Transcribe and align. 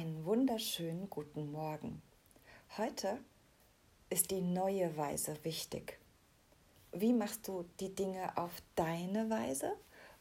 Einen 0.00 0.24
wunderschönen 0.24 1.10
guten 1.10 1.50
Morgen. 1.50 2.00
Heute 2.76 3.18
ist 4.10 4.30
die 4.30 4.40
neue 4.40 4.96
Weise 4.96 5.34
wichtig. 5.42 5.98
Wie 6.92 7.12
machst 7.12 7.48
du 7.48 7.64
die 7.80 7.92
Dinge 7.92 8.36
auf 8.36 8.62
deine 8.76 9.28
Weise 9.28 9.72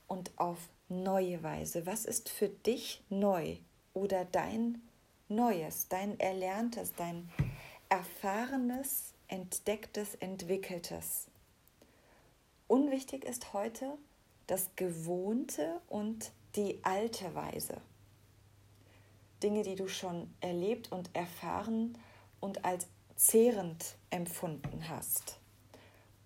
und 0.07 0.31
auf 0.39 0.57
neue 0.89 1.43
Weise? 1.43 1.85
Was 1.85 2.05
ist 2.05 2.27
für 2.29 2.49
dich 2.49 3.03
neu 3.09 3.57
oder 3.93 4.25
dein 4.25 4.81
Neues, 5.29 5.87
dein 5.89 6.19
Erlerntes, 6.19 6.93
dein 6.95 7.29
Erfahrenes, 7.87 9.13
Entdecktes, 9.27 10.15
Entwickeltes? 10.15 11.27
Unwichtig 12.67 13.25
ist 13.25 13.53
heute 13.53 13.95
das 14.47 14.71
Gewohnte 14.75 15.81
und 15.87 16.31
die 16.55 16.79
alte 16.83 17.35
Weise. 17.35 17.79
Dinge, 19.43 19.63
die 19.63 19.75
du 19.75 19.87
schon 19.87 20.33
erlebt 20.41 20.91
und 20.91 21.09
erfahren 21.15 21.97
und 22.39 22.65
als 22.65 22.87
zehrend 23.15 23.95
empfunden 24.09 24.89
hast. 24.89 25.39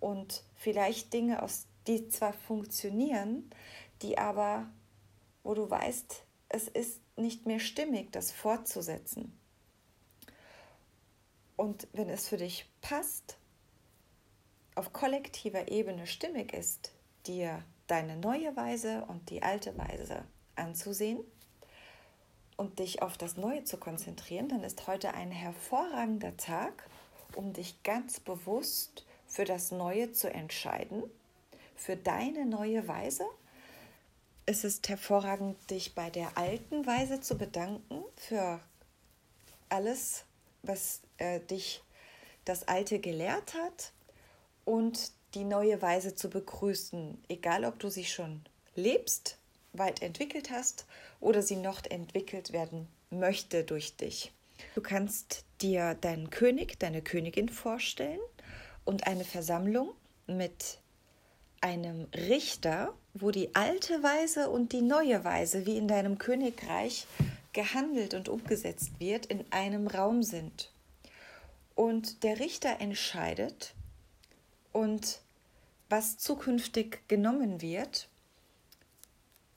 Und 0.00 0.42
vielleicht 0.54 1.12
Dinge, 1.12 1.46
die 1.86 2.08
zwar 2.08 2.32
funktionieren, 2.32 3.50
die 4.02 4.18
aber, 4.18 4.68
wo 5.42 5.54
du 5.54 5.68
weißt, 5.68 6.24
es 6.48 6.68
ist 6.68 7.00
nicht 7.16 7.46
mehr 7.46 7.60
stimmig, 7.60 8.12
das 8.12 8.30
fortzusetzen. 8.30 9.36
Und 11.56 11.86
wenn 11.92 12.08
es 12.08 12.28
für 12.28 12.36
dich 12.36 12.66
passt, 12.80 13.36
auf 14.74 14.92
kollektiver 14.92 15.70
Ebene 15.70 16.06
stimmig 16.06 16.52
ist, 16.52 16.92
dir 17.26 17.62
deine 17.86 18.16
neue 18.16 18.56
Weise 18.56 19.04
und 19.06 19.30
die 19.30 19.42
alte 19.42 19.76
Weise 19.76 20.24
anzusehen, 20.56 21.20
und 22.62 22.78
dich 22.78 23.02
auf 23.02 23.18
das 23.18 23.36
Neue 23.36 23.64
zu 23.64 23.76
konzentrieren, 23.76 24.48
dann 24.48 24.62
ist 24.62 24.86
heute 24.86 25.14
ein 25.14 25.32
hervorragender 25.32 26.36
Tag, 26.36 26.88
um 27.34 27.52
dich 27.52 27.82
ganz 27.82 28.20
bewusst 28.20 29.04
für 29.26 29.44
das 29.44 29.72
Neue 29.72 30.12
zu 30.12 30.32
entscheiden, 30.32 31.02
für 31.74 31.96
deine 31.96 32.46
neue 32.46 32.86
Weise. 32.86 33.24
Es 34.46 34.62
ist 34.62 34.88
hervorragend, 34.88 35.56
dich 35.70 35.96
bei 35.96 36.08
der 36.08 36.38
alten 36.38 36.86
Weise 36.86 37.20
zu 37.20 37.36
bedanken 37.36 38.04
für 38.14 38.60
alles, 39.68 40.24
was 40.62 41.00
äh, 41.18 41.40
dich 41.40 41.82
das 42.44 42.68
Alte 42.68 43.00
gelehrt 43.00 43.54
hat 43.54 43.92
und 44.64 45.10
die 45.34 45.44
neue 45.44 45.82
Weise 45.82 46.14
zu 46.14 46.30
begrüßen, 46.30 47.24
egal 47.28 47.64
ob 47.64 47.80
du 47.80 47.88
sie 47.88 48.04
schon 48.04 48.40
lebst 48.76 49.38
weit 49.72 50.02
entwickelt 50.02 50.50
hast 50.50 50.86
oder 51.20 51.42
sie 51.42 51.56
noch 51.56 51.82
entwickelt 51.84 52.52
werden 52.52 52.88
möchte 53.10 53.64
durch 53.64 53.96
dich. 53.96 54.32
Du 54.74 54.80
kannst 54.80 55.44
dir 55.60 55.94
deinen 55.94 56.30
König, 56.30 56.78
deine 56.78 57.02
Königin 57.02 57.48
vorstellen 57.48 58.20
und 58.84 59.06
eine 59.06 59.24
Versammlung 59.24 59.92
mit 60.26 60.78
einem 61.60 62.08
Richter, 62.14 62.94
wo 63.14 63.30
die 63.30 63.54
alte 63.54 64.02
Weise 64.02 64.50
und 64.50 64.72
die 64.72 64.82
neue 64.82 65.24
Weise, 65.24 65.66
wie 65.66 65.76
in 65.76 65.88
deinem 65.88 66.18
Königreich 66.18 67.06
gehandelt 67.52 68.14
und 68.14 68.28
umgesetzt 68.28 68.98
wird, 68.98 69.26
in 69.26 69.44
einem 69.52 69.86
Raum 69.86 70.22
sind. 70.22 70.72
Und 71.74 72.22
der 72.22 72.40
Richter 72.40 72.80
entscheidet 72.80 73.74
und 74.72 75.20
was 75.88 76.18
zukünftig 76.18 77.06
genommen 77.08 77.60
wird 77.60 78.08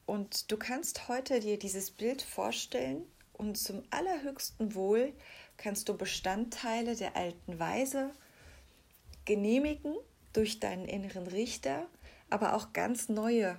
und 0.06 0.52
du 0.52 0.58
kannst 0.58 1.08
heute 1.08 1.40
dir 1.40 1.58
dieses 1.58 1.92
Bild 1.92 2.22
vorstellen 2.22 3.04
und 3.34 3.58
zum 3.58 3.84
allerhöchsten 3.90 4.76
Wohl 4.76 5.14
kannst 5.58 5.90
du 5.90 5.98
Bestandteile 5.98 6.96
der 6.96 7.16
alten 7.16 7.60
Weise 7.60 8.12
genehmigen 9.26 9.96
durch 10.34 10.60
deinen 10.60 10.86
inneren 10.86 11.28
Richter, 11.28 11.88
aber 12.30 12.54
auch 12.56 12.74
ganz 12.74 13.10
neue 13.10 13.58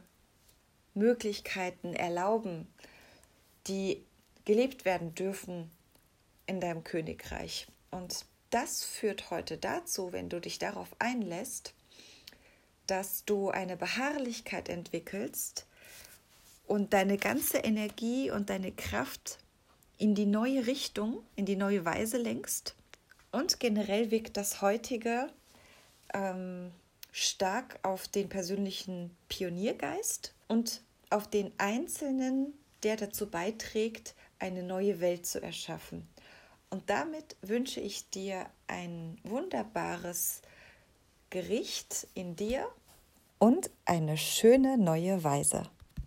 Möglichkeiten 0.95 1.95
erlauben, 1.95 2.67
die 3.67 4.05
gelebt 4.45 4.85
werden 4.85 5.15
dürfen 5.15 5.71
in 6.47 6.61
deinem 6.61 6.85
Königreich. 6.85 7.67
Und 7.91 8.25
das 8.51 8.85
führt 8.85 9.31
heute 9.31 9.59
dazu, 9.59 10.13
wenn 10.13 10.29
du 10.29 10.41
dich 10.41 10.59
darauf 10.59 10.89
einlässt, 10.99 11.75
dass 12.87 13.25
du 13.25 13.51
eine 13.51 13.77
Beharrlichkeit 13.77 14.69
entwickelst, 14.69 15.67
und 16.67 16.93
deine 16.93 17.17
ganze 17.17 17.59
Energie 17.59 18.31
und 18.31 18.51
deine 18.51 18.73
Kraft 18.73 19.39
in 19.99 20.15
die 20.15 20.27
neue 20.27 20.67
Richtung, 20.67 21.23
in 21.37 21.47
die 21.47 21.57
neue 21.57 21.85
Weise 21.85 22.19
lenkst. 22.19 22.75
Und 23.33 23.61
generell 23.61 24.11
wirkt 24.11 24.37
das 24.37 24.61
heutige 24.63 25.29
ähm, 26.15 26.71
stark 27.13 27.79
auf 27.83 28.09
den 28.09 28.29
persönlichen 28.29 29.17
Pioniergeist 29.29 30.35
und 30.49 30.83
auf 31.11 31.29
den 31.29 31.53
Einzelnen, 31.59 32.53
der 32.83 32.97
dazu 32.97 33.31
beiträgt, 33.31 34.15
eine 34.39 34.63
neue 34.63 35.01
Welt 35.01 35.27
zu 35.27 35.43
erschaffen. 35.43 36.07
Und 36.69 36.91
damit 36.91 37.37
wünsche 37.43 37.81
ich 37.81 38.11
dir 38.11 38.47
ein 38.67 39.19
wunderbares 39.23 40.43
Gericht 41.31 42.07
in 42.15 42.37
dir 42.37 42.69
und 43.39 43.71
eine 43.85 44.17
schöne 44.19 44.77
neue 44.77 45.23
Weise. 45.23 45.63